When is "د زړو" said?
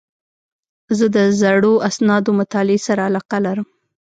1.15-1.73